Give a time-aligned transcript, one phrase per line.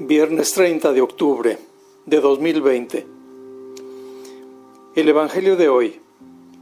[0.00, 1.58] Viernes 30 de octubre
[2.06, 3.04] de 2020.
[4.94, 6.00] El Evangelio de hoy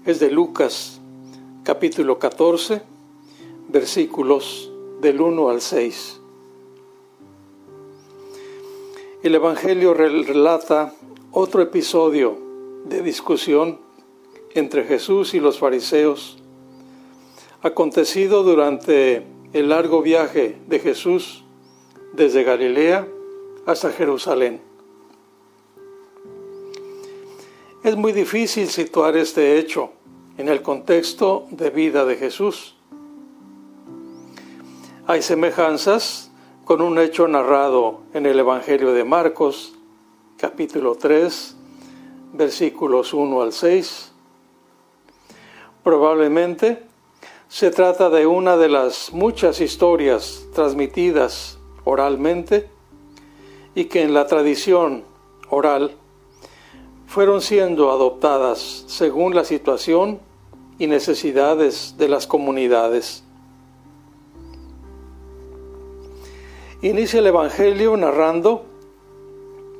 [0.06, 1.03] es de Lucas,
[1.62, 2.80] capítulo 14,
[3.69, 4.72] versículos
[5.03, 6.19] del 1 al 6.
[9.22, 10.94] El Evangelio relata
[11.30, 12.38] otro episodio
[12.87, 13.78] de discusión
[14.54, 16.38] entre Jesús y los fariseos,
[17.60, 21.45] acontecido durante el largo viaje de Jesús
[22.15, 23.09] desde Galilea
[23.66, 24.61] hasta Jerusalén.
[27.83, 29.91] Es muy difícil situar este hecho
[30.39, 32.77] en el contexto de vida de Jesús.
[35.06, 36.30] Hay semejanzas
[36.65, 39.75] con un hecho narrado en el Evangelio de Marcos,
[40.37, 41.56] capítulo 3,
[42.33, 44.12] versículos 1 al 6.
[45.84, 46.83] Probablemente
[47.48, 52.75] se trata de una de las muchas historias transmitidas oralmente
[53.77, 55.05] y que en la tradición
[55.50, 55.92] oral
[57.06, 60.19] fueron siendo adoptadas según la situación
[60.78, 63.22] y necesidades de las comunidades.
[66.80, 68.64] Inicia el Evangelio narrando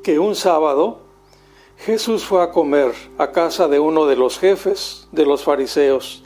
[0.03, 1.01] que un sábado
[1.79, 6.23] Jesús fue a comer a casa de uno de los jefes de los fariseos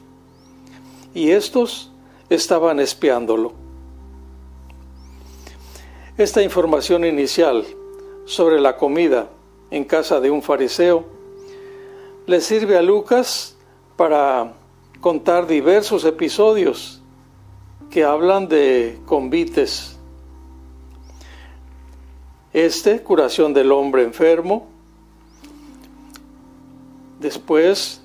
[1.15, 1.93] y estos
[2.29, 3.60] estaban espiándolo.
[6.19, 7.65] Esta información inicial
[8.25, 9.31] sobre la comida
[9.71, 11.05] en casa de un fariseo
[12.27, 13.57] le sirve a Lucas
[13.97, 14.55] para
[15.01, 17.01] contar diversos episodios
[17.91, 19.99] que hablan de convites.
[22.53, 24.67] Este, curación del hombre enfermo.
[27.21, 28.03] Después,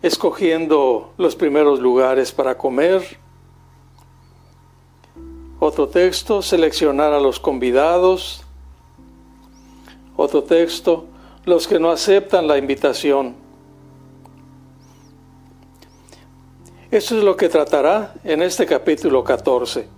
[0.00, 3.18] escogiendo los primeros lugares para comer
[5.66, 8.42] otro texto, seleccionar a los convidados.
[10.16, 11.06] Otro texto,
[11.44, 13.34] los que no aceptan la invitación.
[16.90, 19.88] Esto es lo que tratará en este capítulo 14.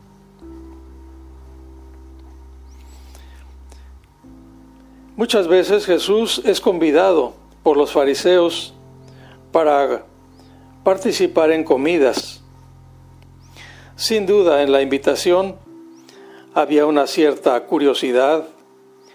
[5.17, 8.73] Muchas veces Jesús es convidado por los fariseos
[9.53, 10.07] para
[10.83, 12.38] participar en comidas
[13.99, 15.57] sin duda, en la invitación
[16.55, 18.49] había una cierta curiosidad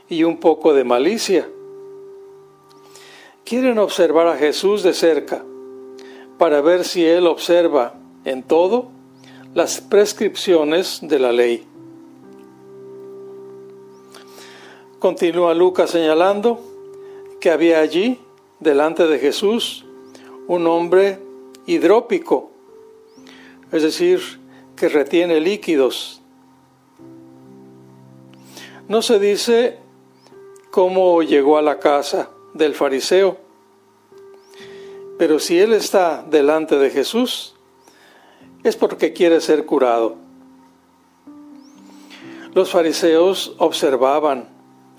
[0.09, 1.47] y un poco de malicia.
[3.45, 5.41] Quieren observar a Jesús de cerca
[6.38, 7.94] para ver si Él observa
[8.25, 8.89] en todo
[9.53, 11.65] las prescripciones de la ley.
[15.00, 16.59] Continúa Lucas señalando
[17.39, 18.19] que había allí,
[18.59, 19.85] delante de Jesús,
[20.47, 21.19] un hombre
[21.67, 22.51] hidrópico,
[23.71, 24.43] es decir,
[24.75, 26.22] que retiene líquidos.
[28.88, 29.79] No se dice
[30.72, 33.38] cómo llegó a la casa del fariseo,
[35.17, 37.56] pero si él está delante de Jesús,
[38.63, 40.16] es porque quiere ser curado.
[42.53, 44.50] Los fariseos observaban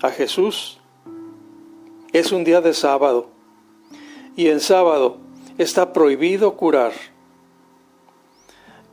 [0.01, 0.79] a Jesús.
[2.11, 3.29] Es un día de sábado
[4.35, 5.17] y en sábado
[5.57, 6.91] está prohibido curar.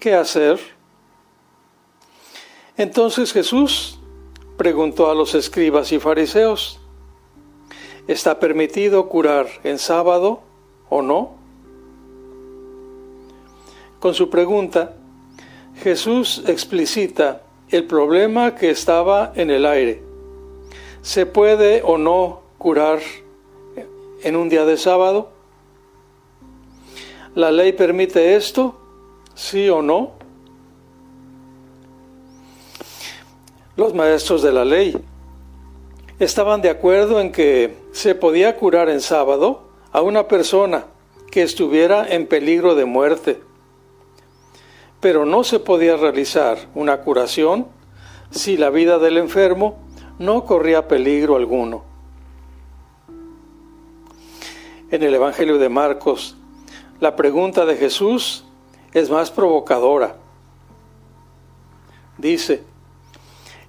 [0.02, 0.58] ¿Qué hacer?
[2.76, 4.00] Entonces Jesús
[4.56, 6.80] preguntó a los escribas y fariseos,
[8.08, 10.40] ¿está permitido curar en sábado
[10.88, 11.36] o no?
[14.00, 14.96] Con su pregunta,
[15.84, 20.02] Jesús explicita el problema que estaba en el aire.
[21.02, 22.98] ¿Se puede o no curar
[24.24, 25.30] en un día de sábado?
[27.36, 28.81] ¿La ley permite esto?
[29.34, 30.22] ¿Sí o no?
[33.76, 34.96] los maestros de la ley.
[36.18, 40.86] Estaban de acuerdo en que se podía curar en sábado a una persona
[41.30, 43.40] que estuviera en peligro de muerte,
[45.00, 47.66] pero no se podía realizar una curación
[48.30, 49.78] si la vida del enfermo
[50.18, 51.84] no corría peligro alguno.
[54.90, 56.36] En el Evangelio de Marcos,
[57.00, 58.44] la pregunta de Jesús
[58.92, 60.16] es más provocadora.
[62.18, 62.64] Dice,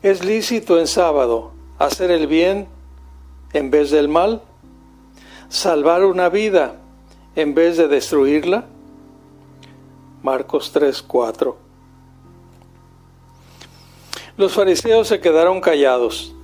[0.03, 2.67] ¿Es lícito en sábado hacer el bien
[3.53, 4.41] en vez del mal?
[5.47, 6.75] ¿Salvar una vida
[7.37, 8.65] en vez de destruirla?
[10.21, 11.57] Marcos 3, 4.
[14.35, 16.35] Los fariseos se quedaron callados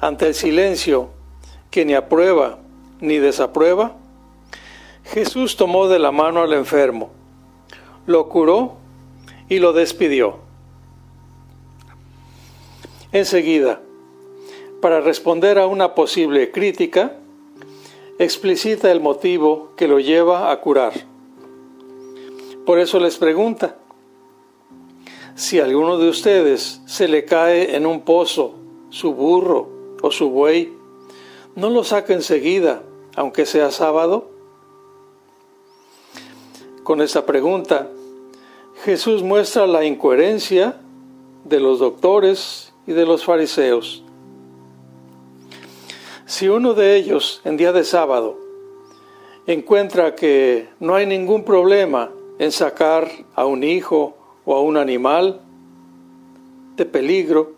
[0.00, 1.10] ante el silencio
[1.70, 2.58] que ni aprueba
[3.00, 3.94] ni desaprueba.
[5.04, 7.10] Jesús tomó de la mano al enfermo,
[8.06, 8.74] lo curó
[9.48, 10.38] y lo despidió.
[13.12, 13.80] Enseguida,
[14.80, 17.16] para responder a una posible crítica,
[18.18, 20.92] explicita el motivo que lo lleva a curar.
[22.64, 23.76] Por eso les pregunta,
[25.34, 28.54] si alguno de ustedes se le cae en un pozo
[28.90, 29.68] su burro
[30.02, 30.72] o su buey,
[31.54, 32.82] no lo saca enseguida,
[33.14, 34.31] aunque sea sábado.
[36.82, 37.88] Con esta pregunta,
[38.84, 40.80] Jesús muestra la incoherencia
[41.44, 44.02] de los doctores y de los fariseos.
[46.26, 48.36] Si uno de ellos en día de sábado
[49.46, 55.40] encuentra que no hay ningún problema en sacar a un hijo o a un animal
[56.74, 57.52] de peligro,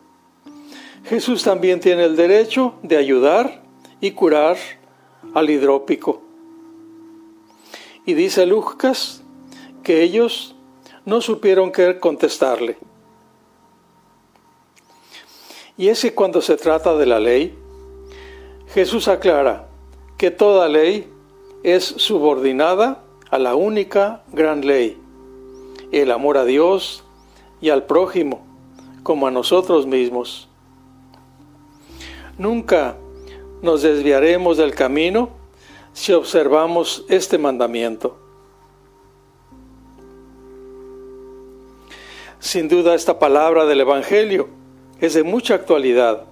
[1.05, 3.63] Jesús también tiene el derecho de ayudar
[4.03, 4.59] y curar
[5.33, 6.21] al hidrópico.
[8.07, 9.23] Y dice Lucas
[9.83, 10.55] que ellos
[11.05, 12.77] no supieron qué contestarle.
[15.77, 17.59] Y es que cuando se trata de la ley,
[18.69, 19.69] Jesús aclara
[20.17, 21.09] que toda ley
[21.63, 24.99] es subordinada a la única gran ley,
[25.91, 27.05] el amor a Dios
[27.61, 28.45] y al prójimo,
[29.03, 30.49] como a nosotros mismos.
[32.39, 32.97] Nunca
[33.63, 35.31] nos desviaremos del camino
[35.95, 38.19] si observamos este mandamiento.
[42.41, 44.49] Sin duda esta palabra del Evangelio
[45.01, 46.25] es de mucha actualidad.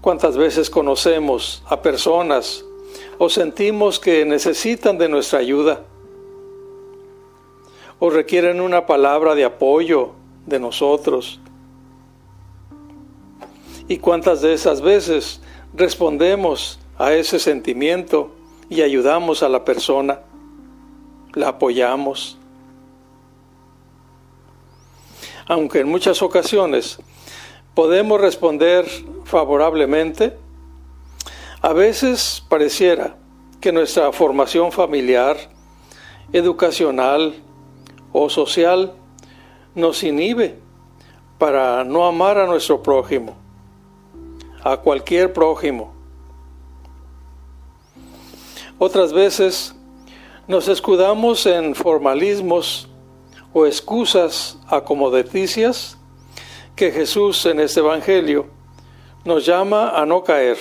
[0.00, 2.62] ¿Cuántas veces conocemos a personas
[3.18, 5.82] o sentimos que necesitan de nuestra ayuda?
[7.98, 10.12] ¿O requieren una palabra de apoyo
[10.44, 11.40] de nosotros?
[13.88, 15.40] ¿Y cuántas de esas veces
[15.72, 18.30] respondemos a ese sentimiento
[18.68, 20.20] y ayudamos a la persona?
[21.34, 22.38] ¿La apoyamos?
[25.46, 26.98] aunque en muchas ocasiones
[27.74, 28.86] podemos responder
[29.24, 30.36] favorablemente,
[31.60, 33.16] a veces pareciera
[33.60, 35.36] que nuestra formación familiar,
[36.32, 37.34] educacional
[38.12, 38.94] o social
[39.74, 40.58] nos inhibe
[41.38, 43.34] para no amar a nuestro prójimo,
[44.62, 45.93] a cualquier prójimo.
[48.78, 49.74] Otras veces
[50.48, 52.88] nos escudamos en formalismos
[53.52, 55.96] o excusas acomodeticias
[56.74, 58.46] que Jesús en este Evangelio
[59.24, 60.58] nos llama a no caer,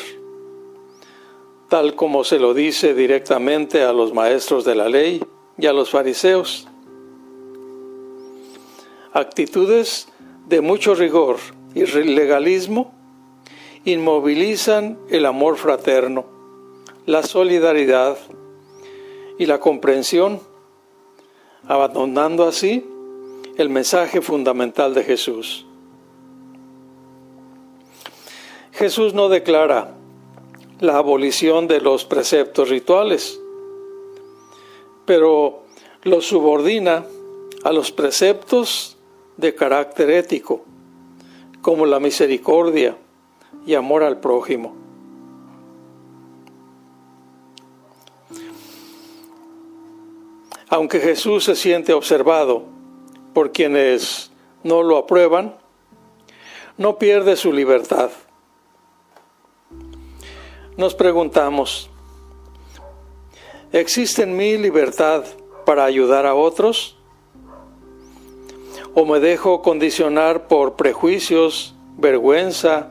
[1.69, 5.23] tal como se lo dice directamente a los maestros de la ley
[5.57, 6.67] y a los fariseos.
[9.11, 10.07] Actitudes
[10.47, 11.37] de mucho rigor
[11.73, 12.93] y legalismo
[13.85, 16.25] inmovilizan el amor fraterno,
[17.05, 18.17] la solidaridad
[19.37, 20.39] y la comprensión
[21.67, 22.85] abandonando así
[23.57, 25.65] el mensaje fundamental de Jesús.
[28.71, 29.93] Jesús no declara
[30.79, 33.39] la abolición de los preceptos rituales,
[35.05, 35.63] pero
[36.03, 37.05] los subordina
[37.63, 38.97] a los preceptos
[39.37, 40.63] de carácter ético,
[41.61, 42.97] como la misericordia
[43.65, 44.82] y amor al prójimo.
[50.73, 52.63] Aunque Jesús se siente observado
[53.31, 54.31] por quienes
[54.63, 55.55] no lo aprueban,
[56.79, 58.09] no pierde su libertad.
[60.75, 61.91] Nos preguntamos,
[63.71, 65.25] ¿existe en mí libertad
[65.63, 66.97] para ayudar a otros?
[68.95, 72.89] ¿O me dejo condicionar por prejuicios, vergüenza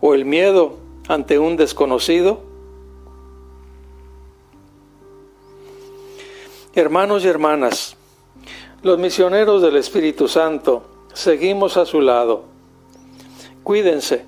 [0.00, 2.49] o el miedo ante un desconocido?
[6.72, 7.96] Hermanos y hermanas,
[8.82, 12.44] los misioneros del Espíritu Santo, seguimos a su lado.
[13.64, 14.24] Cuídense,